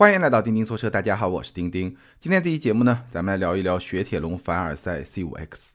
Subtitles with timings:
[0.00, 1.96] 欢迎来到钉钉说车，大家好，我是钉钉。
[2.20, 5.70] 今天这期节目呢，咱们来聊一聊雪铁龙凡尔赛 C5X。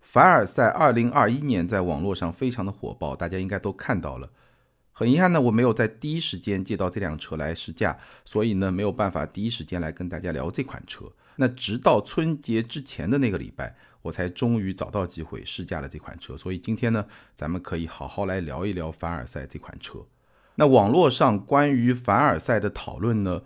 [0.00, 4.30] 凡尔赛二零二一年在网络上非常的火爆，大家应该都看到了。
[4.92, 11.06] 很遗憾呢，我没有在第一时间借到这辆车来试驾，所以呢没有办法第一时间来跟大家聊这款车。
[11.34, 16.36] 那直到春节之前的那个礼拜，我才终于找到机会试驾了这款车。
[16.36, 17.04] 所以今天呢，
[17.34, 20.06] 咱们可以好好来聊一聊凡尔赛这款车。
[20.60, 23.40] 那网络上关于凡尔赛的讨论呢，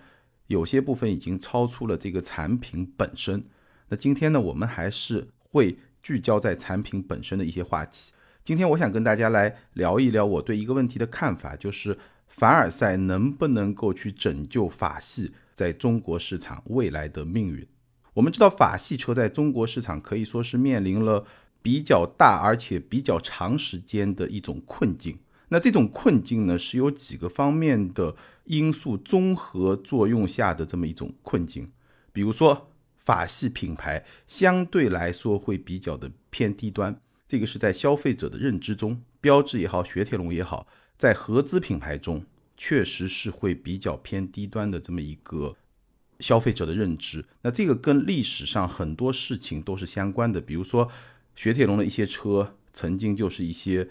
[0.49, 3.45] 有些部分已经超出了这个产品本身。
[3.89, 8.11] 那今天呢，我们还是会聚焦在产品本身的一些话题。
[8.45, 11.97] 今天我想跟大家来聊一聊我对一个问题的看法，就是
[12.27, 17.65] 凡尔赛能不能够去拯救法系在中国市场未来的命运？
[18.15, 21.25] 我们知道法系车在中国市场可以说是面临了
[21.63, 25.17] 比较大而且比较长时间的一种困境。
[25.49, 31.71] 那这种困境呢，是有几个方面的因素综合作用下的这么一种困境。
[32.13, 42.25] 比如说，法系品牌相对来说会比较的偏低端，这个是在消费者的认知中，标致也好，雪铁龙也好，在合资品牌中
[42.57, 45.55] 确实是会比较偏低端的这么一个
[46.21, 47.25] 消费者的认知。
[47.43, 50.91] 那这个跟历史上很多事情都是相关的，比如说
[51.37, 53.89] 雪铁龙的一些车曾经就是一些。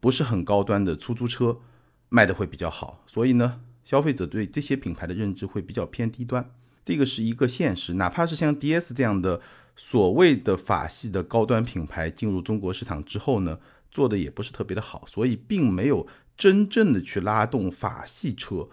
[0.00, 1.60] 不是很高端的出租车
[2.08, 6.50] 卖的会比较好，所以呢，消费者对这些品牌的认知会比较偏低端，
[6.84, 7.94] 这个是一个现实。
[7.94, 9.40] 哪怕是像 DS 这样的
[9.76, 13.58] 所谓的法系的高端品牌进入中国市场之后呢，
[13.90, 18.68] 做的也不是特别的好，所以并没有真正的去拉动法系车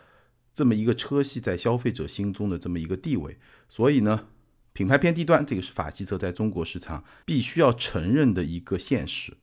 [0.53, 3.37] 这么一个车系在消费者心中的这么一个地位。
[3.67, 4.27] 所以呢，
[4.73, 9.33] 品牌偏低端，这个是法系车在中国市场必须要承认的一个现实。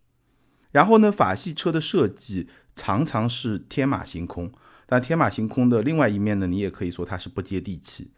[0.72, 4.52] 然后呢，法系车的设计常常是天马行空，
[4.86, 8.10] 但天马行空的另外一面呢，你也可以说它是不接地气。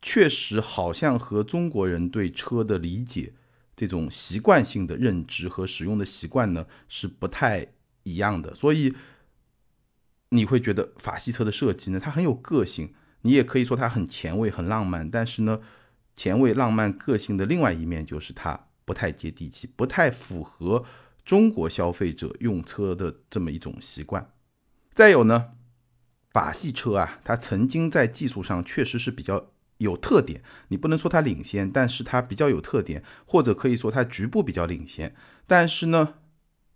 [0.00, 3.34] 确实，好像和中国人对车的理解、
[3.76, 7.68] 这种习惯性的认知和使用的习惯呢，是不太
[8.02, 8.52] 一样的。
[8.52, 8.94] 所以
[10.30, 15.08] 你会觉得法系车的设计呢，它很有个性，你也可以说它很前卫、很浪漫。
[15.08, 15.60] 但是呢，
[16.16, 20.84] 前卫、浪漫、个性的另外一面就是它不太接地气，不太符合。
[21.24, 24.32] 中国消费者用车的这么一种习惯，
[24.92, 25.52] 再有呢，
[26.30, 35.14] 法系车啊，它曾经在技术上确实是比较有特点，你不能说它领先，但是它比较有特点，或者可以说它局部比较领先。
[35.46, 36.14] 但是呢，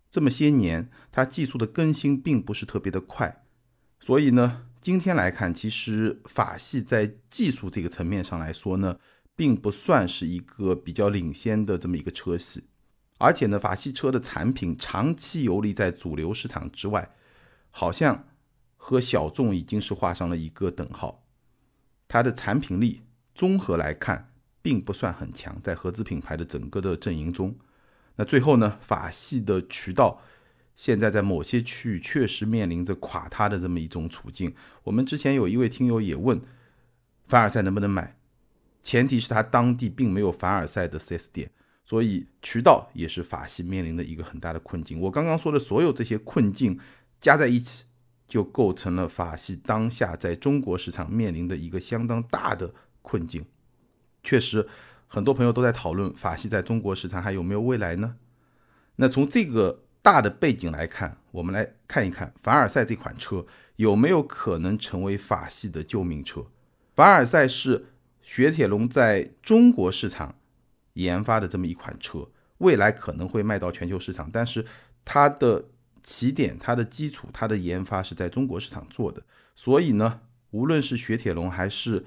[0.09, 3.43] 这么些年它技术的更新并不是特别的快，
[3.99, 8.99] 所以呢，今天来看，其实法系在技术这个层面上来说呢，
[9.35, 12.63] 并不算是一个比较领先的这么一个车系。
[13.17, 17.11] 而且呢，法系车的产品长期游离在主流市场之外，
[17.71, 18.27] 好像
[18.75, 21.23] 和小众已经是画上了一个等号。
[22.07, 23.01] 它的产品力
[23.33, 27.55] 综合来看，并不算很强，在合资品牌的整个的阵营中。
[28.15, 30.21] 那最后呢，法系的渠道
[30.75, 34.53] 现在在某些区域确实面临着垮塌的这么一种处境。
[34.83, 36.39] 我们之前有一位听友也问，
[37.25, 38.15] 凡尔赛能不能买？
[38.83, 41.51] 前提是他当地并没有凡尔赛的 4S 店。
[41.89, 44.99] 所以渠道也是法系面临的一个很大的困境。
[44.99, 46.77] 我刚刚说的所有这些困境
[47.21, 47.85] 加在一起，
[48.27, 53.45] 就构成了法系当下在中国市场面临的一个相当大的困境。
[54.21, 54.67] 确实，
[55.07, 58.17] 很多朋友都在讨论法系在中国市场还有没有未来呢？
[58.97, 63.45] 那从这个大的背景来看，我们来看一看凡尔赛这款车
[63.77, 66.47] 有没有可能成为法系的救命车。
[66.93, 67.85] 凡尔赛是
[68.21, 70.35] 雪铁龙在中国市场。
[70.97, 72.27] 研发的这么一款车，
[72.57, 74.65] 未来可能会卖到全球市场，但是
[75.05, 75.65] 它的
[76.03, 79.21] 起点、它的基础、它的研发是在中国市场做的，
[79.55, 80.21] 所以呢，
[80.51, 82.05] 无论是雪铁龙还是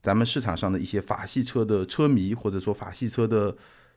[0.00, 3.56] 咱们市场上的一些法系车的车迷，或者说法系车的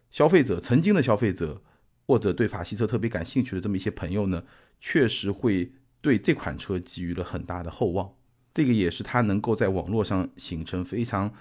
[0.09, 1.61] 消费者，曾经的消费者，
[2.07, 4.43] 或者对法系车特别感兴趣的这么一些朋友呢，
[4.79, 8.13] 确实会对这款车寄予了很大的厚望，
[8.53, 11.31] 这个也是它能够在网络上形成非常。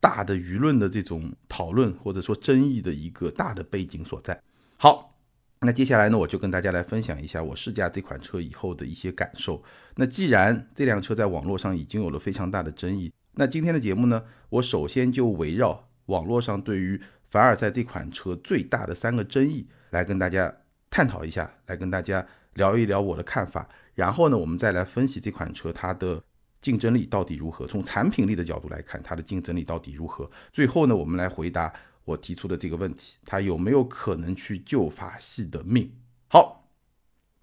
[0.00, 4.40] 大的舆论的这种讨论或者说争议的一个大的背景所在。
[4.76, 5.16] 好，
[5.60, 9.62] 那接下来呢，我就跟大家来分享一下我试驾这款车以后的一些感受。
[9.96, 17.00] 那既然这辆车在网络上已经有了非常大的争议，那今天的节目呢，我首先就围绕网络上对于
[17.30, 20.54] 凡尔赛这款车最大的三个争议来跟大家
[20.90, 23.68] 探讨一下，来跟大家聊一聊我的看法。
[23.94, 26.22] 然后呢，我们再来分析这款车它的。
[26.60, 27.66] 竞争力到底如何？
[27.66, 30.30] 从产品力的角度来看，它的竞争力到底如何？
[30.52, 31.72] 最后呢，我们来回答
[32.04, 35.92] 我提出的这个问题：它有没有可能去救法系的命？
[36.28, 36.68] 好，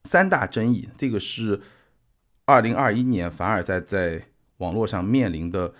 [0.04, 1.62] 三大争议，这个是
[2.46, 4.28] 二零二一年凡尔赛在
[4.58, 5.74] 网络上面临的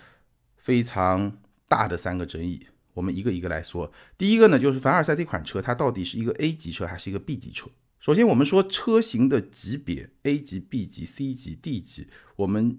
[0.56, 1.38] 非常
[1.68, 3.92] 大的三个争议，我们一个一个来说。
[4.16, 7.68] 第一个呢，就是凡尔赛这款车，它到底是一个 A 级车还是一个 B 级车？
[8.00, 12.78] 首先，我们说车型的级别，A 级、B 级、C 级、D 级，我们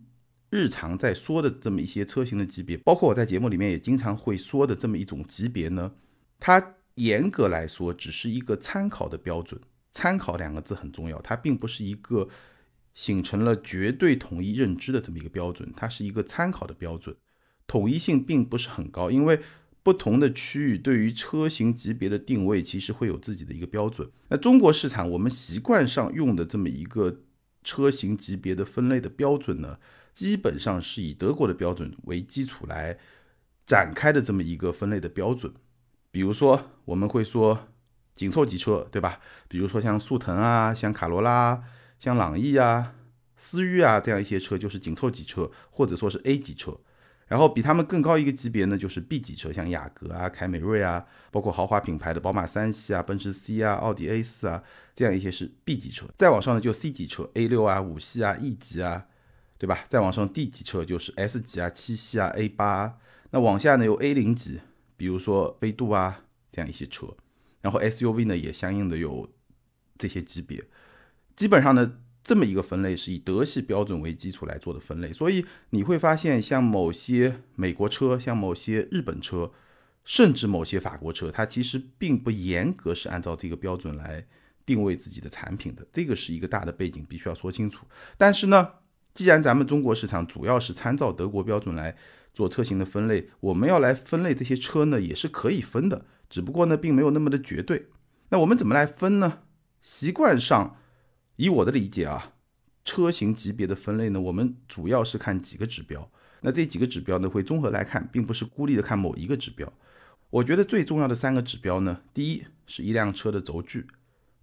[0.56, 5.92] 日常在说的这么一些车型的级别，包括我在节目里面也经常会说的这么一种级别呢，
[6.40, 9.60] 它严格来说只是一个参考的标准。
[9.92, 12.30] 参考两个字很重要，它并不是一个
[12.94, 17.14] 形成了绝对统一认知的这么一个标准，它是一个参考的标准，
[17.68, 19.42] 统一性并不是很高，因为。
[19.86, 24.10] 不同的区域对于车型级别的定位，其实会有自己的一个标准。
[24.30, 27.22] 那中国市场我们习惯上用的这么一个
[27.64, 29.78] 车型级别的分类的标准呢，
[30.16, 32.98] 基本上是以德国的标准为基础来
[33.68, 35.54] 展开的这么一个分类的标准。
[36.10, 37.68] 比如说，我们会说
[38.14, 39.20] 紧凑级车，对吧？
[39.50, 41.62] 比如说像速腾啊，像卡罗拉、
[42.00, 42.96] 像朗逸啊、
[43.36, 46.80] 思域啊这样一些车，就是紧凑级车，或者说是 A 级车。
[47.28, 54.64] 然后比他们更高一个级别呢，就是 B 级车，像雅阁啊、凯美瑞啊，包括豪华品牌的宝马三系啊、奔驰 C 啊、奥迪 A 四啊，
[54.96, 56.06] 这样一些是 B 级车。
[56.16, 59.08] 再往上呢，就 C 级车，A 六啊、五系啊、E 级啊，
[59.58, 59.86] 对吧？
[59.90, 62.98] 再往上 D 级车就是 S 级啊、七系啊、A 八。
[63.32, 64.60] 那往下呢有 A 零级，
[64.96, 67.08] 比如说飞度啊这样一些车。
[67.62, 69.30] 然后 SUV 呢也相应的有
[69.98, 70.64] 这些级别。
[71.36, 72.00] 基本上呢。
[72.28, 79.52] 这么一个分类是以德系标准为基础来做的分类，所以你会发现，像某些美国车，像某些日本车，
[80.04, 84.26] 甚至某些法国车，它其实并不严格是按照这个标准来
[84.66, 85.86] 定位自己的产品的。
[85.94, 87.86] 这个是一个大的背景，必须要说清楚。
[88.18, 88.70] 但是呢，
[89.16, 91.96] 既然咱们中国市场主要是参照德国标准来
[92.34, 97.88] 做车型的分类，我们要来分类这些车呢，也是可以分的，只不过呢，并没有那么的绝对。
[98.30, 99.40] 那我们怎么来分呢？
[99.82, 100.78] 习惯上。
[101.38, 102.34] 以我的理解啊，
[102.86, 106.10] 车型级别的分类呢，我们主要是看几个指标。
[106.42, 109.72] 那这几个指标呢，会综合来看，并不是孤立的看某一个指标。
[110.30, 113.88] 我觉得最重要的三个指标呢，第一是一辆车的轴距，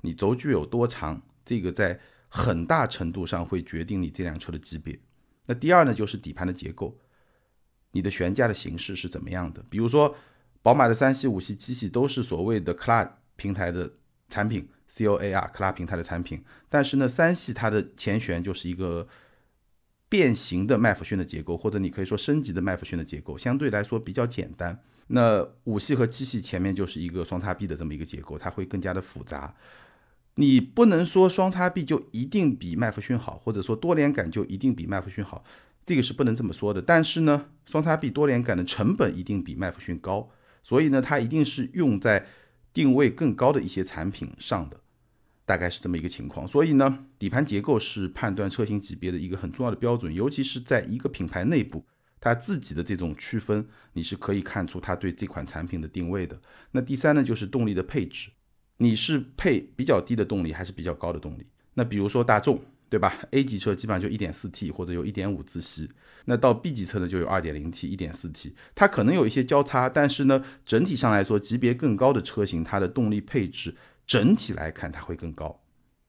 [0.03, 2.01] 你轴距有多长，这个在
[2.35, 4.99] 很大程度上会决定你这辆车的级别。
[5.45, 6.99] 那第二呢，就是底盘的结构，
[7.91, 9.63] 你的悬架的形式是怎么样的？
[9.69, 10.17] 比如说，
[10.63, 13.93] 宝马的三系、五系、七系都是所谓的 CLA 平台的
[14.31, 14.67] 产品。
[14.95, 19.09] C O A R 克拉平台的产品，但是呢，三系它的前悬就是一个
[20.07, 24.79] 变形的麦弗逊的结构，或者你可以说升级的麦弗逊的结构，相对来说比较简单。
[25.07, 29.55] 那五系和七系前面就是一个双叉臂的这么一个结构，它会更加的复杂。
[30.37, 35.45] 你不能说双叉臂就一定比麦弗逊好，或者说多连杆就一定比麦弗逊好，
[35.85, 36.81] 这个是不能这么说的。
[36.81, 40.31] 但是呢，双叉臂多连杆的成本一定比麦弗逊高，
[40.63, 42.27] 所以呢，它一定是用在
[42.73, 44.81] 定位更高的一些产品上的。
[45.45, 51.85] 大概是这么一个情况，所以呢，底盘结构是判断车型级别的一个很重要的标准，尤其是在一个品牌内部，
[52.21, 56.41] 它自己的这种区分，你是可以看出它对这款产品的定位的。
[56.71, 58.31] 那第三呢，就是动力的配置，
[58.83, 61.47] 你是配比较低的动力还是比较高的动力？
[61.75, 65.89] 那比如说大众，对吧？A 级车基本上就 1.4T 或者有1.5自吸，
[66.25, 73.77] 那到 B 级车呢就有 2.0T、1.4T，它可能有一些交叉，但是呢，整体上来说，级别更高的车型，它的动力配置。
[74.05, 75.63] 整体来看，它会更高。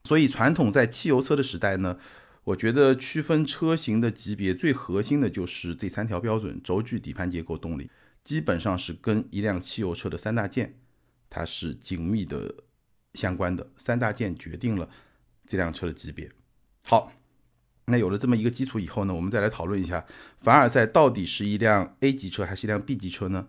[0.04, 1.98] 所以，传统在汽油车的时代呢，
[2.44, 7.90] 我觉得区分车型的级别最核心的就是这三条标准：轴距、底盘结构、动力，
[8.24, 10.74] 基本上是跟一辆汽油车的三大件，
[11.34, 12.54] 它是紧密的
[13.16, 13.68] 相关的。
[13.76, 14.88] 三大件决定了
[15.48, 16.32] 这辆车的级别。
[16.86, 17.12] 好，
[17.86, 20.06] 那有了这么一个基础以后呢，我们再来讨论一下，
[20.40, 23.48] 凡尔赛到底是一辆 A 级车还是一辆 B 级车呢？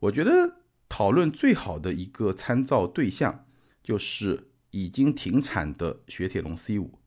[0.00, 0.56] 我觉得
[0.88, 3.46] 讨论最好的一个参照对象。
[3.84, 7.00] 就是已经停产的雪铁龙 C 五，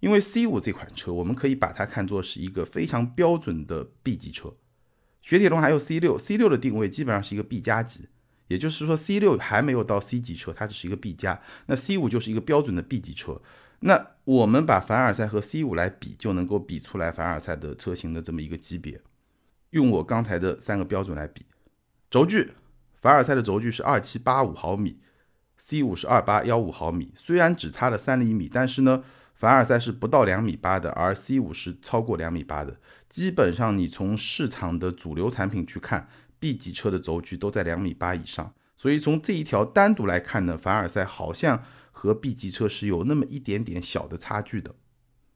[0.00, 4.56] 因为 C 五这款车，我们可以把它看作是一个非常标准的 B 级车。
[5.22, 8.08] 雪铁龙还有 C 六，C 六的定位基本上是一个 B 加级，
[8.48, 11.40] 也就是说 C 六还没有到 C 级车，它只是一个 B 加。
[11.66, 13.40] 那 C 五就是一个标准的 B 级车。
[13.80, 19.00] 那我们把凡尔赛和 C 五来比，就能够比出来凡尔赛的车型的这么一个级别。
[19.70, 21.42] 用我刚才的三个标准来比，
[22.10, 22.52] 轴距，
[23.00, 24.98] 凡尔赛的轴距是二七八五毫米。
[25.60, 29.02] C 五是二八幺五毫米，虽然只差了三厘米，但是呢，
[29.34, 32.76] 凡尔赛是不到两米八的，而 C 五是超过两米八的。
[33.08, 38.54] 基本上你从市场的主流产品去看，B 级车的轴距都在两米八以上。
[38.76, 44.74] 所以从这一条单独来看呢，凡尔赛好像和 B 级车是有那么一点点小的差距的。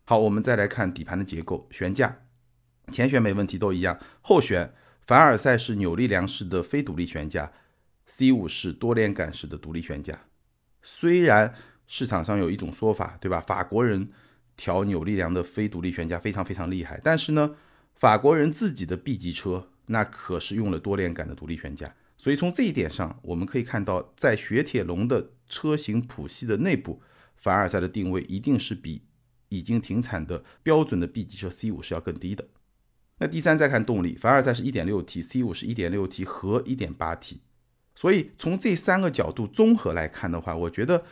[0.04, 2.22] 好，我们再来看底盘的结构，悬架，
[2.88, 3.98] 前悬没问题，都一样。
[4.20, 4.72] 后悬，
[5.06, 7.52] 凡尔赛是扭力梁式的非独立悬架。
[8.04, 10.26] C 五是多连杆式的独立悬架，
[10.82, 11.54] 虽然
[11.86, 13.40] 市场上有一种说法，对吧？
[13.40, 14.10] 法国人
[14.54, 17.54] 调扭力梁的非独立悬架非常非常厉害，但是呢，
[17.94, 27.02] 法国人自己的 B 级车那可是用了多连杆的独立悬架，所以从这一点上，我们可以看到，在雪铁龙的车型谱系的内部，
[27.36, 29.02] 凡尔赛的定位一定是比
[29.48, 32.48] 已经停产的标准的 B 级车 C5 是要更低的。
[33.18, 37.36] 那第三再看动力，凡尔赛是 1.6T，C5 是 1.6T 和 1.8T，
[37.94, 41.04] 所以从这三个角度综合来看的话，我觉得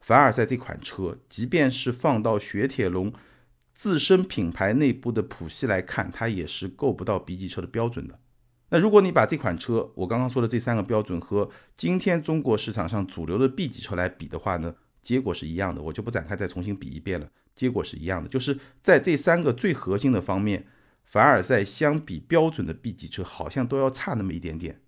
[0.00, 3.12] 凡尔赛这款车，即便是放到雪铁龙
[3.78, 8.18] 自身品牌内部的谱系来看，它也是够不到 B 级车的标准的。
[8.70, 17.28] 那如果你把这款车我刚刚说的这三个标准和今天中国市场上主流的 B 级车来比的话呢，结果是一样的，我就不展开再重新比一遍了。
[17.54, 20.66] 结果是一样的，就是在这三个最核心的方面，
[21.04, 24.80] 凡尔赛相比标准的 B 级车好像都要差那么一点点。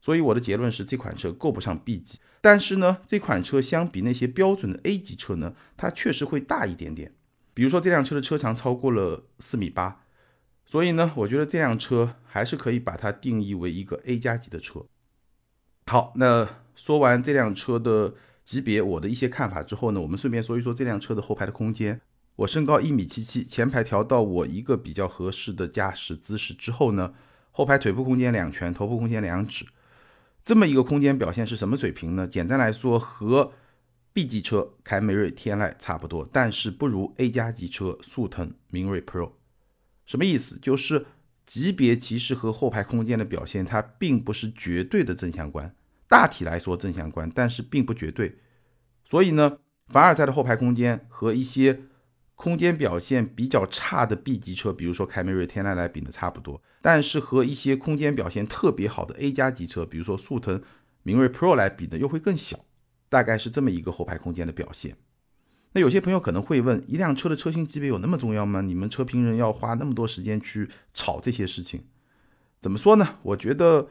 [0.00, 7.14] 所以我的结论是这款车够不上 B 级，但是呢，这款车相比那些标准的 A 级车呢，它确实会大一点点。
[7.56, 10.02] 比如说这辆车的车长超过了四米八。
[10.66, 14.84] 所以呢，我觉得这辆车还是可以把它定义为一个 A 加级的车。
[15.86, 22.00] 好，那说完这辆车的级别，我的一些看法之后呢，我们顺便说一说这辆车的后排的空间。
[22.34, 27.14] 我身高一米七七，前排调到我一个比较合适的驾驶姿势之后呢，
[27.52, 29.64] 后排腿部空间两拳，头部空间两指，
[30.44, 32.26] 这么一个空间表现是什么水平呢？
[32.26, 33.52] 简单来说，和
[34.16, 39.32] B 级车凯美瑞、天籁差不多，但是不如 A 加级车速腾、明锐 Pro。
[40.06, 40.58] 什么意思？
[40.58, 41.04] 就是
[41.44, 45.76] 级别其实和后排空间的表现，它并不是绝对的正相关。
[46.08, 48.38] 大体来说正相关，但是并不绝对。
[49.04, 49.58] 所以呢，
[49.88, 51.82] 凡尔赛的后排空间和一些
[52.34, 56.62] 空间表现比较差的 B 级车，比如说凯美瑞、天籁来比的差不多。
[56.80, 60.62] 但是和一些空间表现特别好的 A 加级车，比如说速腾、
[61.02, 62.64] 明锐 Pro 来比呢，又会更小。
[63.08, 64.96] 大概是这么一个后排空间的表现。
[65.72, 68.62] 那有些朋友可能会问，一辆车的车型级别有那么重要吗？
[68.62, 71.84] 你们车评人要花那么多时间去炒这些事情，
[72.60, 73.18] 怎么说呢？
[73.22, 73.88] 我觉得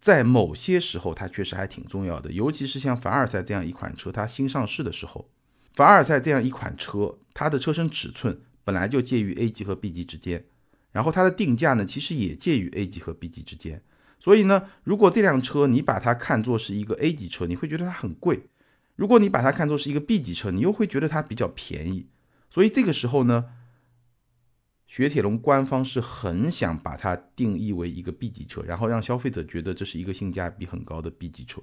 [0.00, 5.28] 在某些时候它确实还挺重要的，尤其是像凡尔赛这样一款车，它新上市的时候，
[5.74, 10.46] 凡尔赛这样一款车，它的车身尺寸本来就介于 A 级和 B 级之间，
[10.92, 13.82] 然后它的定价呢，其实也介于 A 级和 B 级之间，
[14.18, 18.48] 所以呢，如果这辆车你把它看作是一个 A 级车，你会觉得它很贵。
[18.96, 22.06] 如果你把它看作是一个 B 级车，你又会觉得它比较便宜，
[22.48, 23.44] 所以这个时候呢，
[24.86, 31.60] 雪铁龙官方是很想把它定义为一个 B 级车，然后让消费者觉得这是一个性价比很高的 B 级车。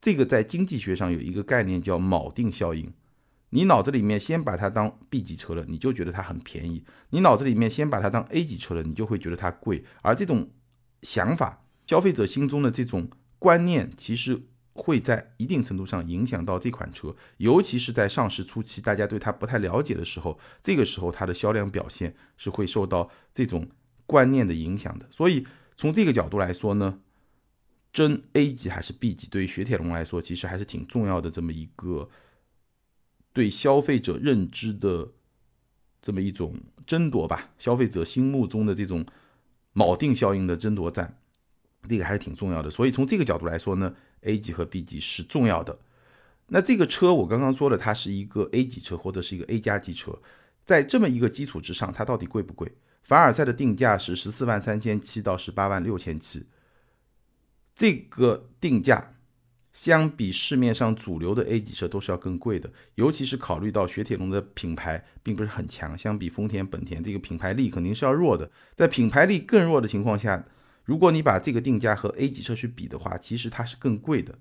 [0.00, 2.92] 这个在经济学上有一个概念叫锚定效应，
[3.50, 9.84] 你脑子里面先把它当 B 级车了，你就觉得它很便宜；你脑子里面先把它当 A 级车了，你就会觉得它贵。
[10.00, 10.48] 而这种
[11.02, 14.42] 想法，消费者心中的这种观念，其实。
[14.74, 23.68] 会在一定程度上影响到这款车，尤其是在上市初期，大家对它不太了解的时候，这个时候它的销量表现是会受到这种
[24.06, 25.06] 观念的影响的。
[25.10, 27.00] 所以从这个角度来说呢，
[27.92, 32.08] 争 A 级还是 B 级，对于雪铁龙来说，其实还是挺重要的这么一个
[33.34, 35.12] 对消费者认知的
[36.00, 39.04] 这么一种争夺吧，消费者心目中的这种
[39.74, 41.18] 锚定效应的争夺战，
[41.88, 42.70] 这个还是挺重要的。
[42.70, 43.94] 所以从这个角度来说呢。
[44.24, 45.76] A 级和 B 级是重要的。
[46.46, 50.16] 那这个车我刚刚说了，它是一个 A 级车或者是一个 A 加级车，
[50.64, 52.72] 在这么一个基础之上，它到底贵不贵？
[53.02, 56.46] 凡尔赛的定价是十四万三千七到十八万六千七，
[57.74, 59.16] 这个定价
[59.72, 68.50] 相比市面上主流的 A 级车都是要更贵的，尤其是考虑到雪铁龙的品牌并不是很强，相比丰田、本田，这个品牌力肯定是要弱的。
[68.76, 70.44] 在品牌力更弱的情况下，
[70.84, 74.38] 如果你把这个定价和 A 级车去比的话，其实它是更贵的。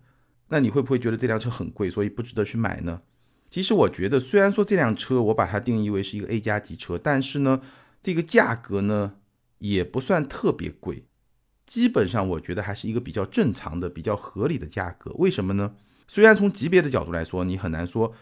[0.49, 3.01] 那你会不会觉得这辆车很贵，所以不值得去买呢？
[3.49, 7.61] 其实我觉得，虽然说这辆车我把它定义为是一个 A 加级车，但是呢，
[8.01, 9.15] 这个价格呢
[9.59, 11.05] 也不算特别贵，
[11.71, 15.09] 基本上我觉得还是一个比较正常的、比较合理的价格。
[15.13, 15.73] 为什么呢？
[16.05, 18.13] 虽然从级别的角度来说，你很难说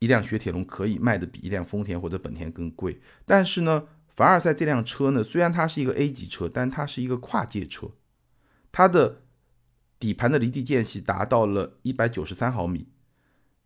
[0.00, 3.84] 一辆雪铁龙可以卖的比一辆丰田或者本田更贵，但是呢。
[4.14, 7.92] 凡尔赛这辆车呢，虽然它是一个 A 级车，但它是一个跨界车，
[8.70, 9.22] 它的
[9.98, 12.88] 底盘的离地间隙达到了一百九十三毫米，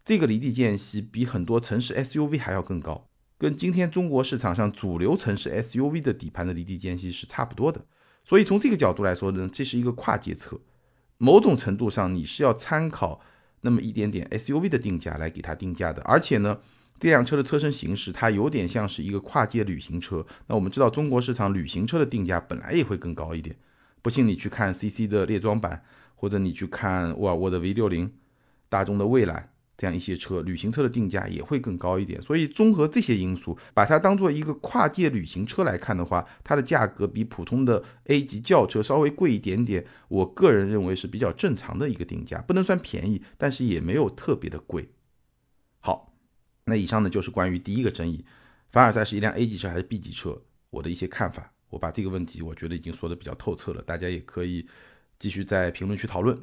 [0.04, 7.86] 这个离地间隙比很多城市 SUV 还要更高，跟今天中国市场上主流城市 SUV 的底盘的离地间隙是差不多的。
[8.24, 10.58] 所以从这个角度来说呢，这是一个跨界车，
[11.18, 13.20] 某种程度上你是要参考
[13.60, 16.58] 那么一点点 SUV 的定价来给它定价的，而且呢。
[16.96, 20.24] 这辆车的车身形式，它有点像是一个跨界旅行车。
[20.46, 23.56] 那我们知道，中国市场旅行车的定价本来也会更高一点。
[24.00, 25.82] 不信你去看 CC 的列装版，
[26.14, 28.10] 或者你去看沃尔沃的 V60、
[28.68, 32.22] 大众的蔚蓝，这样一些车，旅行车的定价也会更高一点。
[32.22, 39.84] 所以综合这些因素，把它当做一个跨界旅行车来看的话，它的价格比普通的 A 级轿车稍微贵一点点。
[40.08, 44.88] 我个人认为是比较正常的一个定价，不能算便宜，但是也没有特别的贵。
[45.80, 46.14] 好，
[46.64, 48.24] 那以上呢就是关于第一个争议，
[48.70, 50.40] 凡尔赛是一辆 A 级车还是 B 级车，
[50.70, 51.52] 我的一些看法。
[51.70, 54.64] 我把这个问题我觉得已经说的比较透彻了，大家也可以
[55.18, 56.38] 继续在评论区讨论。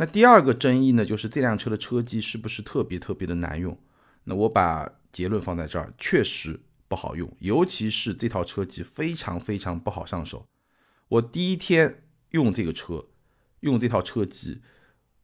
[0.00, 3.76] 那第二个争议呢，就是这辆车的车机是不是特别特别的难用？
[4.22, 10.46] 那我把结论放在这儿，确实不好用，尤其是这套车机非常非常不好上手。
[11.08, 13.06] 我第一天用这个车，
[13.58, 14.60] 用这套车机，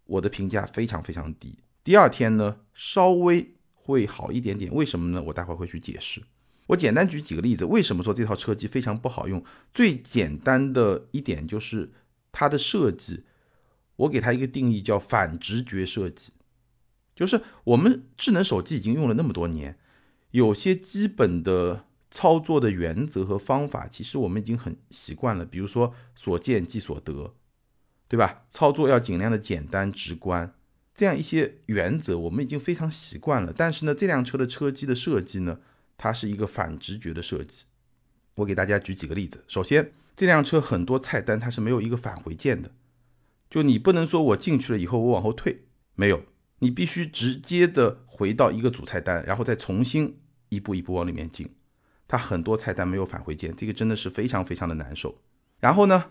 [0.06, 1.56] 我的评价非常非常低。
[1.84, 4.74] 第二天呢，稍微会好一点点。
[4.74, 5.22] 为什么呢？
[5.22, 6.20] 我待会儿会去解释。
[6.66, 9.44] 我简单举几个例子，为什么说这套车机非常不好用？
[9.72, 11.92] 最简单的一点就是
[12.32, 13.22] 它的设计。
[13.96, 16.32] 我给它一个定义，叫反直觉设计，
[17.14, 19.78] 就是我们智能手机已经用了那么多年，
[20.32, 25.44] 有些基本的操作的原则和方法，其实我们已经很习惯了。
[25.44, 27.34] 比如说所见即所得，
[28.08, 28.44] 对吧？
[28.50, 30.54] 操作要尽量的简单直观，
[30.94, 33.52] 这样一些原则我们已经非常习惯了。
[33.56, 35.60] 但是呢，这辆车的车机的设计呢，
[35.96, 37.64] 它是一个反直觉的设计。
[38.36, 39.44] 我给大家举几个例子。
[39.46, 42.72] 首先，这辆车很多菜单它是没有一个返回键的。
[43.54, 46.24] 就你不能说我进去了以后我往后退，没有，
[46.58, 50.18] 你必须直接的回到一个主菜单，然后再重新
[50.48, 51.48] 一步一步往里面进。
[52.08, 55.20] 它很多菜单没有返回键，这个真的是非常非常的难受。
[55.60, 56.06] 然后呢，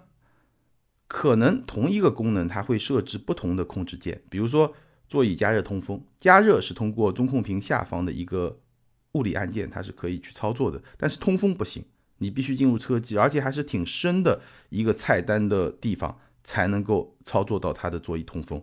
[1.09, 4.73] 可能同一个功能它会设置不同的控制键，比如说
[5.09, 8.61] 座椅加热通风，加热是通过中控屏下方的一个
[9.15, 11.83] 物理按键，它是可以去操作的，但是通风不行，
[12.19, 16.17] 你必须进入车机，而且还是挺深的一个菜单的地方。
[16.43, 18.61] 才能够操作到它的座椅通风，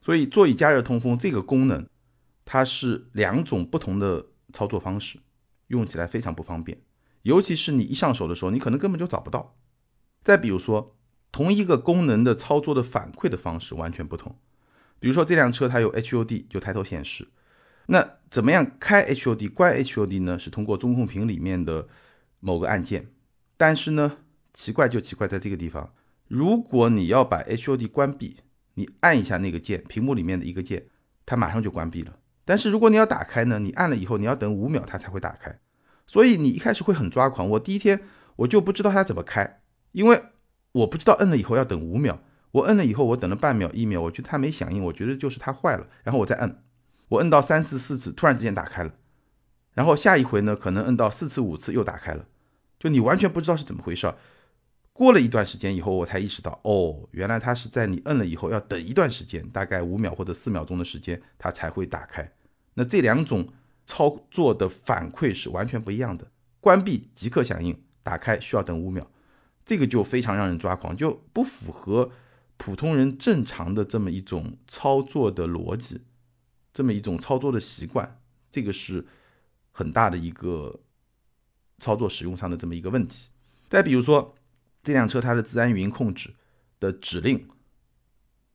[0.00, 1.86] 所以座椅加热通风这个功能，
[2.44, 5.18] 它是两种不同的操作方式，
[5.66, 6.80] 用起来非常不方便，
[7.22, 9.56] 尤其是你一上手的时候，你可能根本就找不到。
[10.22, 10.96] 再比如说，
[11.30, 14.34] 同一个功能的操作的反馈的方式完全不同，
[14.98, 17.28] 比如说这辆车它有 HUD 就抬头显示，
[17.86, 20.38] 那怎么样开 HUD 关 HUD 呢？
[20.38, 21.88] 是通过中控屏里面的
[22.40, 23.10] 某个按键，
[23.58, 24.18] 但是呢，
[24.54, 25.92] 奇怪就奇怪在这个地方。
[26.28, 28.40] 如果你要把 HUD 关闭，
[28.74, 30.86] 你按一下那个键，屏幕里面的一个键，
[31.26, 32.18] 它马上就关闭了。
[32.44, 35.58] 但是如果你要打开呢，你按了以后，你要等五秒它才会打开。
[36.06, 37.48] 所以你一开始会很抓狂。
[37.50, 38.00] 我第一天
[38.36, 39.60] 我就不知道它怎么开，
[39.92, 40.22] 因为
[40.72, 42.22] 我不知道摁了以后要等五秒。
[42.52, 45.86] 我摁了以后，我等了半秒、一秒，我觉得它没响应，我觉得就是它坏了。
[46.02, 46.62] 然后我再摁，
[47.08, 48.94] 我摁到三次、四次，突然之间打开了。
[49.74, 52.26] 然后下一回呢，可能摁到四次、五次又打开了，
[52.78, 54.12] 就你完全不知道是怎么回事。
[54.98, 62.32] 过了一段时间以后，我才意识到，哦，原来它是在你摁了以后要等一段时间，大概五秒或者四秒钟的时间，它才会打开。
[62.74, 63.48] 那这两种
[63.86, 66.28] 操作的反馈是完全不一样的。
[66.60, 69.08] 关闭即刻响应，打开需要等五秒，
[69.64, 72.10] 这个就非常让人抓狂，就不符合
[72.56, 76.00] 普通人正常的这么一种操作的逻辑，
[76.74, 79.06] 这么一种操作的习惯，这个是
[79.70, 80.80] 很大的一个
[81.78, 83.28] 操作使用上的这么一个问题。
[83.68, 84.34] 再比如说。
[84.82, 86.34] 这辆车它的自然语音控制
[86.80, 87.48] 的指令，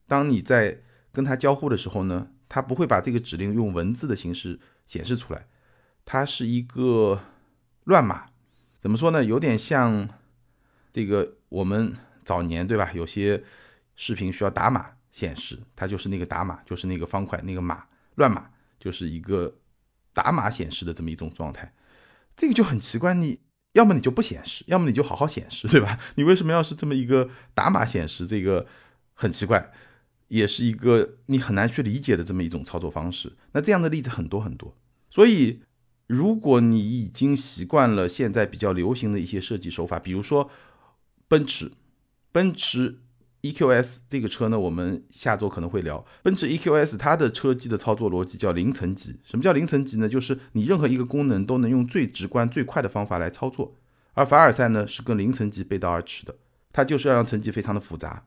[0.08, 0.80] 当你在
[1.12, 5.46] 跟它交互的时候呢，它不会把这个指令用文字的形式显示出来，
[6.04, 7.22] 它是一个
[7.84, 8.26] 乱码。
[8.80, 9.22] 怎么说呢？
[9.22, 10.08] 有点像
[10.90, 12.90] 这个我们早年对吧？
[12.92, 13.44] 有些
[13.94, 19.54] 视频需要打码显示，它就是那个打码，就是那个方块那个码乱码，就是一个
[20.12, 21.72] 打码显示的这么一种状态。
[22.36, 23.43] 这个就很奇怪，你。
[23.74, 26.00] 要么你就不显示，要么你就好好显示， 对吧？
[26.16, 28.26] 你为什么要是这么一个打码显示？
[28.26, 28.66] 这个
[29.12, 29.70] 很奇怪，
[30.28, 33.32] 也是一个你很难去理解的这么一种操作方式。
[33.52, 34.74] 那这样的例子很多很多。
[35.10, 35.60] 所以，
[36.06, 40.50] 如果你已经习惯了现在比较流行的一些设计手法，比如说
[41.28, 41.70] 奔驰，
[42.32, 43.00] 奔驰。
[43.44, 46.02] EQS 这个车呢，我们下周可能会聊。
[46.22, 49.20] 奔驰 EQS 它的车机的操作逻辑叫零层级。
[49.22, 50.08] 什么叫零层级呢？
[50.08, 53.76] 就是你任何一个功能都能用最直观、最快的方法来操作。
[54.14, 56.34] 而凡尔赛呢，是跟零层级背道而驰的，
[56.72, 58.24] 它就是要让层级非常的复杂。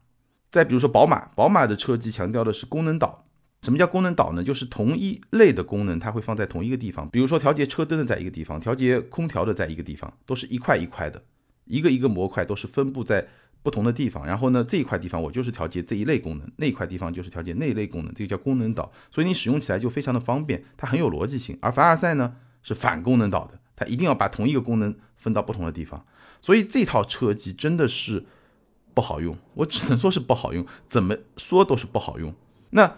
[0.51, 3.25] 再比如说宝马，宝马的车机强调的是功能岛。
[3.63, 4.43] 什么叫功能岛呢？
[4.43, 7.10] 就是同一类的功能它会放在同一个地方。
[7.10, 11.23] 比如说调节车灯的在一个地方，调节空调的在一个地方，都是一块一块的，
[11.65, 13.27] 一个一个模块都是分布在。
[13.67, 21.58] 不同的地方，然后呢，这一块地方我就是调节这一类功能，那一块地方就是调节那一类功能，这个叫功能岛，所以你使用起来就非常的方便，它很有逻辑性。
[21.60, 26.06] 而凡尔赛呢是反功能岛的，它一定要把同一个功能分到不同的地方，
[26.41, 28.23] 所以这套车机真的是
[28.93, 32.34] 不好用，我只能说是不好用，怎么说都是不好用。
[32.69, 32.95] 那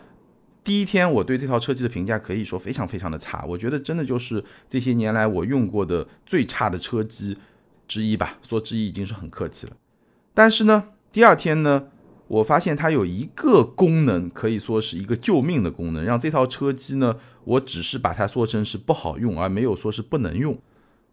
[0.63, 7.35] 第一天我对这套车机的评价可以说非常非常的差，我觉得真的就是这些年来我用过的最差的车机
[7.87, 9.73] 之一吧，说之一已经是很客气了。
[10.39, 11.89] 但是呢，第二天呢，
[12.29, 20.57] 我发现它有一个功能可以说是一个救命的功能，让这套车机呢，我只是把它说成是不好用，而没有说是不能用。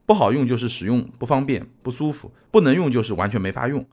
[0.04, 3.84] 不好用就是使用不方便、不舒服；不能用就是完全没法用。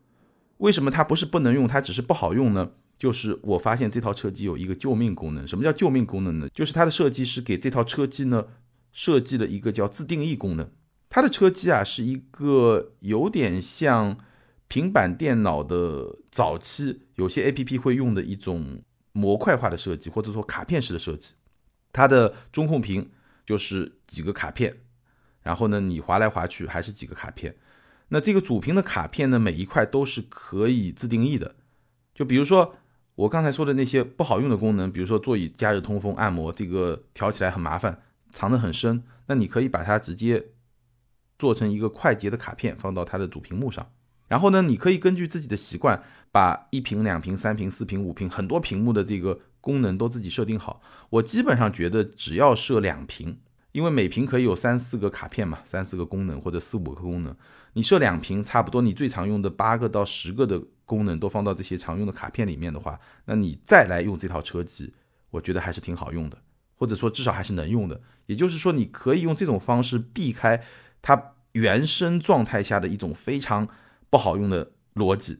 [0.58, 2.69] 为什么它不是不能用，它只是不好用呢？
[3.00, 5.48] 就是我发现这套车机有一个救命功能。
[5.48, 6.48] 什么叫救命功能呢？
[6.54, 8.46] 就是它的设计师给这套车机呢
[8.91, 10.69] 设计了一个叫自定义功能。
[11.10, 14.15] 它的车机啊是一个有点像
[14.73, 18.81] 平板电脑的早期有些 A P P 会用的一种
[19.12, 21.36] 模块化的设计，或者说卡片式的设计。
[21.91, 23.12] 它的中控屏
[23.45, 24.77] 就是几个卡片，
[25.43, 27.55] 然后呢你划来划去还是几个卡片。
[28.07, 31.53] 那这个主屏的卡片呢每一块都是可以自定义的，
[32.15, 32.75] 就比如说。
[33.15, 39.03] 我刚才说的那些不好用的功能，比如说座椅加热、通风、按摩，这个调起来很麻烦，藏得很深。
[39.27, 40.43] 那你可以把它直接
[41.38, 43.88] 做成一个快捷的卡片，放到它的主屏幕上。
[44.34, 50.82] 然后呢，你可以根据自己的习惯，把一屏、两屏、三屏、四屏、五屏很多屏幕的这个功能都自己设定好。
[51.12, 53.38] 我基本上觉得只要设两屏，
[53.74, 57.36] 因为每屏可以有三四个卡片嘛，三四个功能或者四五个功能，
[57.74, 60.60] 你设两屏，差不多你最常用的八个到十个的。
[60.86, 64.93] 功能都放到这些常用的卡片里面的话，那你再来用这套车机，
[65.30, 66.38] 我觉得还是挺好用的，
[66.76, 68.02] 或者说至少还是能用的。
[68.26, 70.62] 也就是说，你可以用这种方式避开
[71.02, 73.67] 它原生状态下的一种非常
[74.13, 75.39] 不好用的逻辑，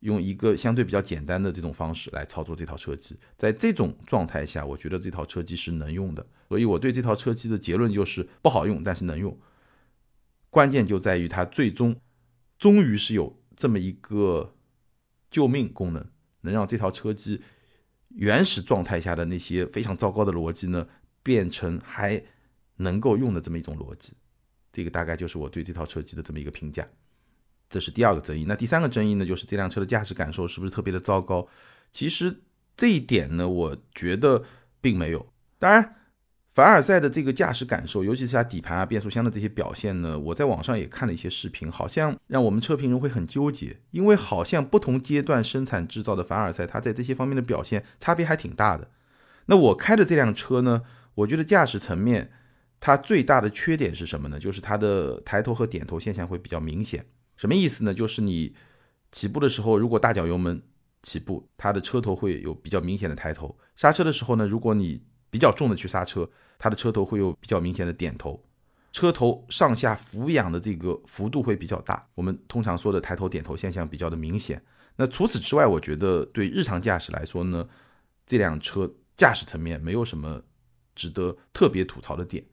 [0.00, 3.16] 用一个相对比较简单的这种方式来操作这套车机。
[3.36, 6.26] 在这种状态下，我觉得这套车机是能用的。
[6.48, 9.38] 所以我对这套车机的结论就是不好用，但是能用。
[10.50, 11.94] 关键就在于它最终
[12.58, 14.54] 终于是有这么一个。
[15.30, 17.42] 救命功能能让这套车机
[18.08, 20.88] 原始状态下的那些非常糟糕的逻辑呢，
[21.22, 22.24] 变成还
[22.76, 24.14] 能够用的这么一种逻辑。
[24.72, 26.88] 这个大概就是我对这套车机的这么一个评价。
[27.68, 28.44] 这是第二个争议。
[28.46, 31.46] 那第三个争议呢，就是这辆车的驾驶感受是不是特别的糟糕？
[31.92, 32.42] 其实
[32.76, 34.44] 这一点呢，我觉得
[34.80, 35.26] 并没有。
[35.58, 35.94] 当然。
[36.50, 48.90] 凡尔赛的这个驾驶感受，尤其是它底盘啊、变速箱的这些表现呢，我在网上也看了一些视频，好像让我们车评人会很纠结，因为好像不同阶段生产制造的凡尔赛，它在这些方面的表现差别还挺大的。
[49.46, 50.82] 那我开的这辆车呢，
[51.14, 52.32] 我觉得驾驶层面
[52.80, 54.40] 它最大的缺点是什么呢？
[54.40, 57.06] 就是它的抬头和点头现象会比较明显。
[57.38, 57.94] 什么意思呢？
[57.94, 58.54] 就是你
[59.10, 60.60] 起步的时候，如果大脚油门
[61.02, 68.44] 起步，它的车头会有比较明显的抬头；刹车的时候呢，如果你比较重的去刹车，它的车头会有比较明显的点头，
[68.90, 72.04] 车头上下俯仰的这个幅度会比较大。
[72.16, 74.60] 我们通常说的抬头点头现象比较的明显。
[74.96, 77.68] 那除此之外，我觉得对日常驾驶来说呢，
[78.26, 80.42] 这辆车驾驶层面没有什么
[80.96, 82.44] 值得特别吐槽的点。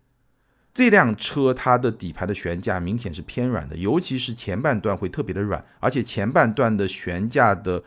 [0.76, 7.82] 这辆车它的底盘的悬架明显是偏软的，尤其是前半段会特别的软，而且前半段的悬架的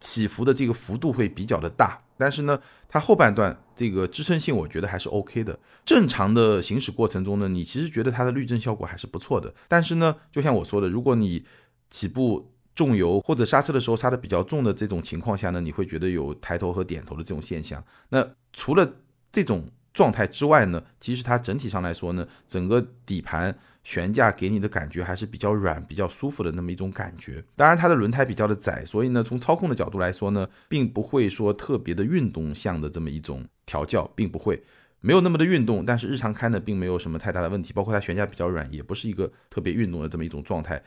[0.00, 2.00] 起伏的这个幅度会比较的大。
[2.16, 5.58] 但是呢，它后半段这个支撑性我觉得还是 OK 的。
[5.84, 9.52] 正常的行驶过程中呢，你其实觉得它的滤震效果还是不错的。
[9.68, 11.44] 但是呢，就像我说的，如果你
[11.90, 17.84] 起步重油或者刹车的时候刹的比较重的这种情况下呢，你会觉得有抬头和点头的这种现象。
[18.08, 18.90] 那除了
[19.30, 23.56] 这种状态之外呢，其实它整体上来说呢，整个底盘。
[23.84, 27.42] 悬架给你的感觉还是比较软、比较舒服的那么一种感觉。
[27.56, 34.62] 当然，它的轮胎比较的窄，所以呢，从操控的角度来说呢，并不会说特别的运动向的这么一种调教，并不会
[35.00, 35.84] 没有那么的运动。
[35.84, 37.72] 但是日常开呢，并没有什么太大的问题。
[37.72, 40.80] 包括它悬架比较软，也不是一个特别运动的这么一种状态。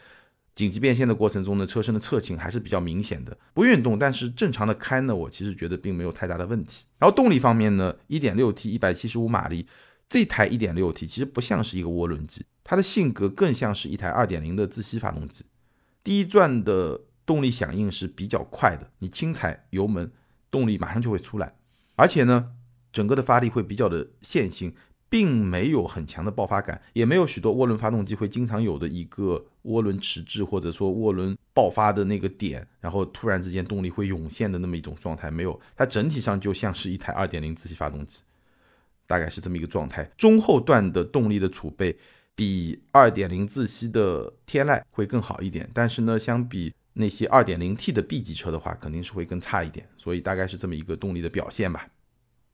[0.55, 3.37] 紧急变线的过程中呢，车身的侧倾还是比较明显的。
[3.53, 6.85] 不运动，但是正常的开呢，我其实觉得并没有太大的问题。
[6.97, 9.67] 然后动力方面呢，1.6T 175马力。
[10.07, 15.43] 这台 1.6T 其实不像是一个涡轮机，它的性格更像是一台2.0的自吸发动机。
[16.03, 20.11] 第一转的动力响应是比较快的，你轻踩油门，
[20.51, 21.55] 动力马上就会出来。
[21.95, 22.51] 而且呢，
[22.93, 24.75] 整个的发力会比较的线性，
[25.09, 35.59] 并没有很强的爆发感，也没有许多涡轮发动机会经常有的一个涡轮迟滞或者说涡轮爆发的那个点，然后突然之间动力会涌现的那么一种状态，没有。
[35.75, 38.21] 它整体上就像是一台2.0自吸发动机。
[39.07, 41.95] 大概是这么一个状态，中后段的动力的储备
[42.33, 51.87] 比2.0自吸的天籁会更好一点，但是呢，相比那些 2.0T 的 B 级车的话，肯定是会更差一点，所以大概是这么一个动力的表现吧。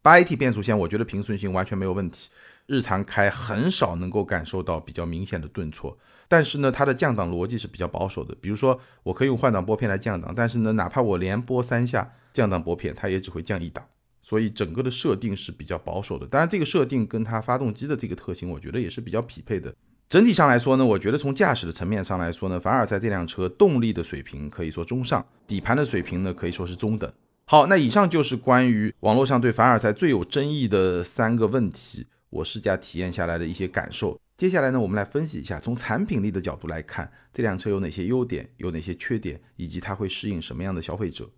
[0.03, 2.29] 8AT 变速箱，我觉得平顺性完全没有问题，
[2.65, 5.95] 日常开很少能够感受到比较明显的顿挫，
[6.27, 13.85] 但是呢，它的降档逻辑是比较保守的，比如说我可以用换挡拨片来降档，但是呢，哪怕我连拨三下降档拨片，它也只会降一档。
[14.23, 16.27] 所以整个的设定是比较保守的。
[16.27, 19.73] 当然，这个设定跟它发动机的这个特性，我觉得也是比较匹配的。
[20.07, 27.11] 整体上来说呢，我觉得从驾驶的层面上来说呢，凡尔赛这辆车动力的水平可以说中上，底盘的水平呢可以说是中等。
[27.45, 34.19] 好，那以上就是关于网络上对凡尔赛最有争议的三个问题，我试驾体验下来的一些感受。
[34.37, 41.29] 接下来呢，我们来分析一下，从产品力的角度来看，这辆车有哪些优点，有哪些缺点，以及它会适应什么样的消费者。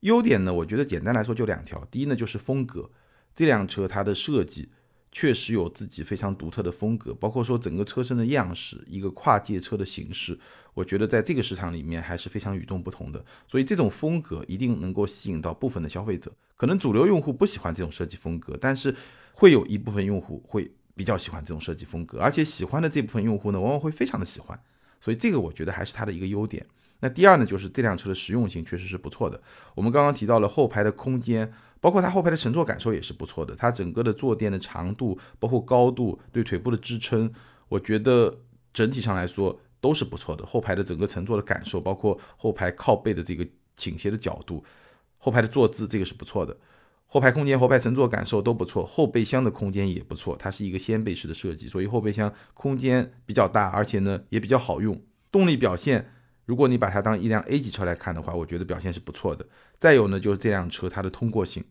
[0.00, 1.86] 优点呢，我觉得简单来说就两条。
[1.90, 2.90] 第一呢，就是风格，
[3.34, 4.70] 这辆车它的设计
[5.12, 10.38] 确实有自己非常独特的风格，包括说整个车身的样式，一个跨界车的形式。
[10.72, 16.32] 我觉得在这个市场里面还是非常与众不同的，所以这种风格一定能够吸引到部分的消费者。
[16.56, 18.94] 可能主流用户不喜欢这种设计风格，但是
[19.32, 24.58] 会有一部分用户会比较喜欢这种设计风格，而且喜欢的这部分用户呢，往往会非常的喜欢。
[25.00, 26.64] 所以这个我觉得还是它的一个优点。
[27.00, 29.42] 那第二呢，就是这辆车的实用性确实是不错的。
[29.74, 33.56] 我们刚刚提到了后排的空间，包括它后排的乘坐感受也是不错的。
[33.56, 37.32] 它整个的坐垫的长度，包括高度对腿部的支撑，
[37.68, 38.32] 我觉得
[38.72, 39.58] 整体上来说。
[39.82, 44.62] 都是不错的，后排的整个乘坐的感受，包括后排靠背的这个倾斜的角度，
[45.16, 46.54] 后排的坐姿，这个是不错的。
[47.06, 55.00] 后排空间、后排乘坐感受都不错，后备箱的空间也不错，它是一个掀背式的设计，所以后备箱空间比较大，而且呢也比较好用。
[55.32, 56.12] 动力表现，
[56.50, 59.46] 如果你把它当一辆 A 级车来看的话，我觉得表现是不错的。
[59.78, 61.62] 再有呢，就是这辆车它的通过性，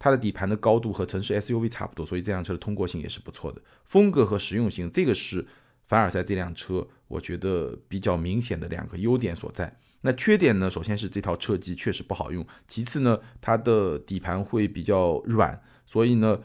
[0.00, 3.62] 它的底盘的高度和城市 SUV 差不多，所以这辆车的通过性也是不错的。
[3.84, 5.46] 风格和实用性，这个是。
[5.84, 9.78] 凡尔赛这辆车，我觉得比较明显的两个优点所在。
[10.00, 10.70] 那缺点呢？
[10.70, 16.40] 首先是这套车机确实不好用，其次呢，它的底盘会比较软，所以呢，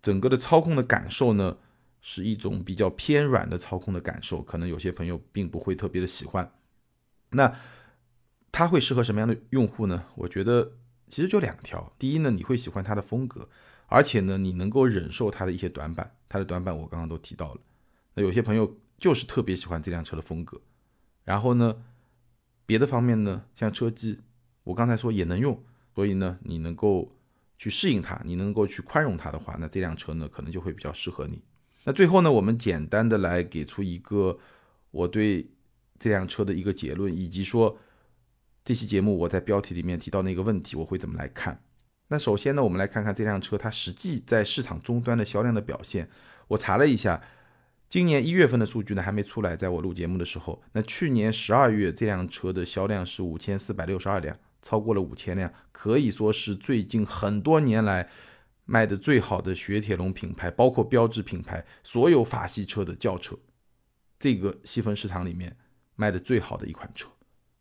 [0.00, 1.58] 整个的操控的感受呢，
[2.00, 6.52] 是一种比较偏软的操控的感受，可能有些朋友并不会特别的喜欢。
[7.30, 7.54] 那
[8.50, 10.06] 它会适合什么样的用户呢？
[10.14, 10.72] 我觉得
[11.08, 11.92] 其实就两条。
[11.98, 13.48] 第一呢，你会喜欢它的风格，
[13.86, 16.14] 而且呢，你能够忍受它的一些短板。
[16.28, 17.60] 它的短板我刚刚都提到了。
[18.14, 20.60] 那有些朋友就是特别喜欢这辆车的风格，
[21.24, 21.84] 然后呢，
[22.66, 24.20] 别的方面呢，像车机，
[24.64, 25.62] 我刚才说也能用，
[25.94, 27.14] 所以呢，你能够
[27.56, 31.42] 去适应它，你能够去宽容它的话，那这辆车呢，可能就会比较适合你。
[31.88, 34.38] 那最后呢，我们简单的来给出一个
[34.90, 35.48] 我对
[35.98, 37.78] 这辆车的一个结论，以及说
[38.62, 41.62] 这期节目我在标题里面提到那个问题，我会怎么来看？
[42.08, 46.10] 那首先呢，我们来看看这辆车它实际在市场终端的销量的表现。
[46.48, 47.22] 我查了一下。
[47.88, 58.10] 今年一月份的数据呢还没出来，在我录节目的时候，那去年十二月这辆车的销量是五千四百六十二辆，超过了五千辆，可以说是最近很多年来
[58.70, 63.34] 卖的最好的雪铁龙品牌，包括标志品牌所有法系车的轿车，
[64.20, 65.56] 这个细分市场里面
[65.96, 67.08] 卖的最好的一款车，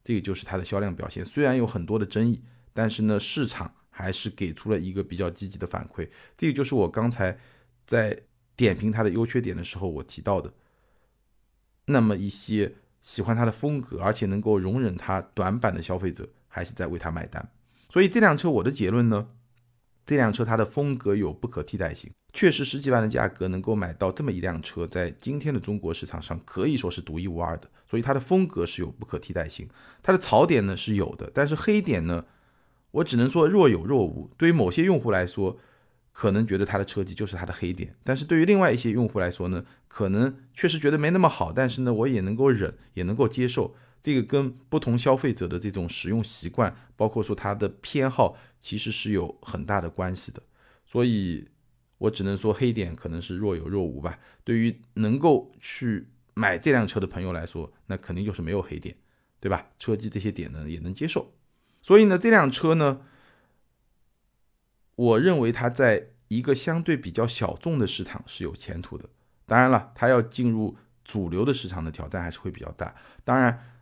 [0.04, 1.26] 这个就是它的销量表现。
[1.26, 2.44] 虽然有很多的争议，
[2.74, 6.10] 但是呢，市场还是给出了一个比较积极的反馈。
[6.38, 7.40] 这个就是我刚才
[7.86, 8.24] 在。
[8.58, 10.52] 点评它的优缺点的时候，我提到的，
[11.86, 17.52] 那么一些喜欢它的风格，而且能够容忍它短板的消费者，还是在为它买单。
[17.88, 19.30] 所以这辆车，我的结论呢，
[20.08, 27.70] 这辆车它的风格有不可替代性，确实十几万的价格能够买到这么一辆车，在今天的中国市场上可以说是独一无二的。
[27.86, 29.68] 所以它的风格是有不可替代性，
[30.02, 32.26] 它的槽点呢是有的，但是黑点呢，
[32.92, 34.32] 我只能说若有若无。
[34.38, 35.58] 对于某些用户来说，
[36.14, 43.76] 可能觉得它的车机就是它的黑点，但是对于另外一些用户来说呢，可能确实觉得没那么好，但是呢，我也能够忍，也能够接受。
[44.02, 50.42] 这个跟不同消费者的这种使用习惯，包括说他的偏好，其实是有很大的关系的。
[50.86, 51.50] 所以，
[51.98, 54.20] 我只能说黑点可能是若有若无吧。
[54.44, 58.96] 对于能够去买这辆车的朋友来说，那肯定就是没有黑点，
[59.40, 59.68] 对吧？
[59.78, 61.34] 车机这些点呢也能接受。
[61.82, 63.02] 所以呢，这辆车呢。
[64.98, 69.08] 我认为它在一个相对比较小众的市场是有前途的。
[69.46, 72.96] 当然了，它要进入主流的市场的挑战还是会比较大。
[73.24, 73.77] 当然，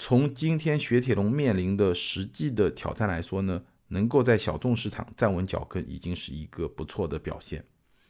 [0.00, 7.64] 从今天雪铁龙面临的实际的挑战来说呢，能够在小众市场站稳脚跟，已经是一个不错的表现。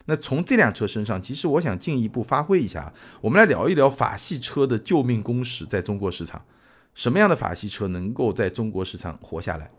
[0.05, 6.45] 那从这辆车身上，其实我想进一步发挥一下，我们来聊一聊法系车的救命公式，在中国市场，
[6.95, 9.71] 什么样的法系车能够在中国市场活下来？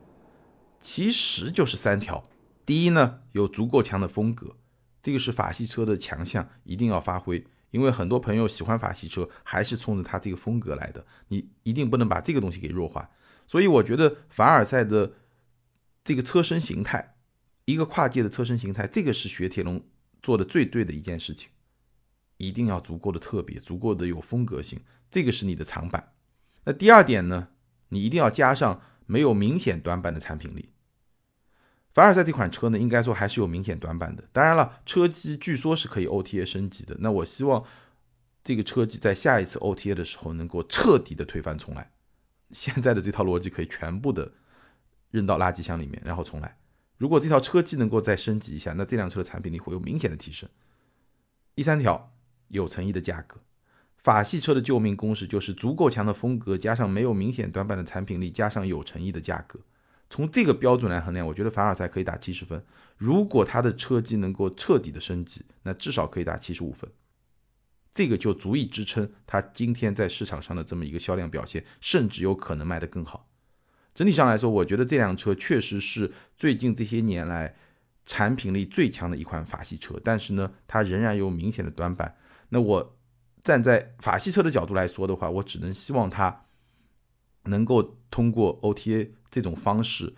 [0.82, 2.28] 其实就是三条。
[2.66, 4.56] 第一呢，有足够强的风格，
[5.04, 7.46] 这个是法系车的强项，一定要发挥。
[7.72, 13.10] 因为很多朋友喜欢法系车，还是冲着它这个风格来的，你一定不能把这个东西给弱化。
[13.48, 15.14] 所以我觉得凡尔赛的
[16.04, 17.16] 这个车身形态，
[17.66, 19.84] 一个跨界的车身形态，这个是雪铁龙
[20.22, 21.50] 做的最对的一件事情，
[22.38, 26.14] 一定要足够的特别，足够的有风格性，这个是你的长板。
[26.66, 27.50] 那第二点呢，
[27.90, 30.70] 你一定要加上没有明显短板的产品力。
[32.00, 34.24] 凡尔赛这款车呢，应该说还是有明显短板的。
[34.32, 36.96] 当然了，车机据说是可以 OTA 升级的。
[37.02, 37.62] 那我希望
[38.42, 41.92] 这个车机在下一次 OTA 的时候能够彻底的推翻重来。
[42.52, 44.32] 现在的这套逻辑可以全部的
[45.12, 46.56] 扔到垃圾箱里面，然后重来。
[46.98, 50.48] 如果这套车机能够再升级一下，那这辆车的产品力会有明显的提升。
[51.54, 52.14] 第三条，
[52.48, 53.42] 有诚意的价格。
[53.98, 59.60] 法系车的救命公式就是足够强的风格，加上没有明显短板的产品力，加上有诚意的价格。
[60.10, 62.64] 从这个标准来衡量，我觉得凡尔赛可以打七十分。
[62.98, 66.90] 如果它的车机能够彻底的升级，那至少可以打七十五分。
[67.94, 73.30] 这个就足以支撑它今天在市场上的这么一个销量表现，甚至有可能卖得更好。
[73.94, 77.56] 整体上来说，我觉得这辆车确实是最近这些年来
[78.06, 82.16] 产品力最强的一款法系车，但是呢，它仍然有明显的短板。
[82.50, 82.96] 那我。
[83.42, 86.46] 站在法系车的角度来说的话，我只能希望它
[87.44, 90.14] 能够通过 OTA 这种方式，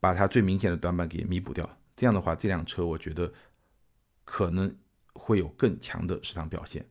[0.00, 1.78] 把它最明显的短板给弥补掉。
[1.96, 3.32] 这样的话，这辆车我觉得
[4.24, 4.76] 可能
[5.14, 6.86] 会有更强的市场表现。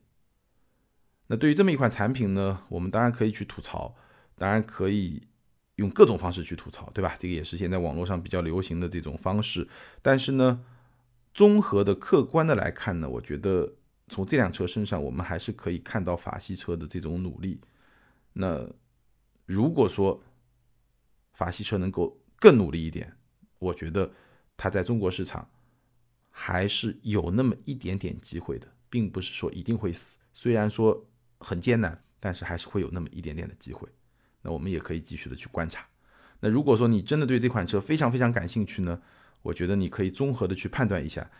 [1.28, 3.94] 那对于这么一款产品呢，我们当然可以去吐槽，
[4.36, 5.22] 当然可以
[5.76, 7.16] 用各种方式去吐槽，对吧？
[7.18, 9.68] 这个也是现在网络上比较流行的这种方式。
[10.02, 10.64] 但是呢，
[11.34, 13.74] 综合的、客观的来看呢，我觉得。
[14.08, 17.60] 从这辆车身上，我们还是可以看到法系车的这种努力。
[18.34, 18.64] 那
[19.46, 20.22] 如果说
[21.32, 23.16] 法系车能够更努力一点，
[23.58, 24.12] 我觉得
[24.56, 25.48] 它在中国市场
[26.30, 30.18] 还是有那么一点点机会的，并不是说一定会死。
[30.34, 31.06] 虽然说
[31.38, 33.88] 很艰难，但是还是会有那么一点点的机会。
[34.42, 35.86] 那我们也可以继续的去观察。
[36.40, 39.00] 那如果说你真的对这款车非常非常感兴趣呢，
[39.42, 41.30] 我觉得你可以综合的去判断一下。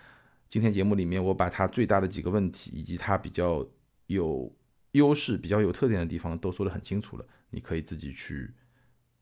[0.49, 3.67] 今天节目里面，我把它最大的几个问题，以及它比较
[4.07, 4.55] 有
[4.93, 7.27] 优势、比较有特点的地方都说得很清楚了。
[7.57, 8.53] 你可以自己去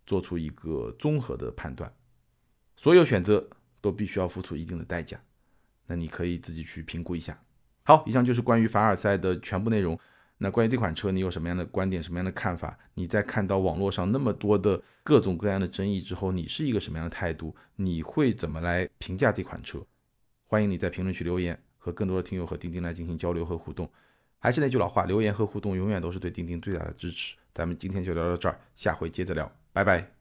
[0.05, 1.95] 做出一个综合的判断。
[2.77, 3.49] 所有选择
[3.81, 5.23] 都必须要付出一定的代价，
[5.87, 7.41] 那你可以自己去评估一下。
[7.85, 9.97] 好，以上就是关于凡尔赛的全部内容。
[10.39, 12.77] 那关于这款车，你有什么样的观点、什么样的看法？
[12.95, 17.55] 你在看到网络上那么多的各种各样的争议之后，你是一个什么样的态度？
[17.77, 19.87] 你会怎么来评价这款车？
[20.47, 23.89] 欢迎你在评论区留言，和更多的听友和钉钉来进行交流和互动。
[24.41, 27.37] 还是那句老话，留言和互动永远都是对钉钉最大的支持。
[27.55, 30.15] 咱们今天就聊到这儿，下回接着聊，拜拜。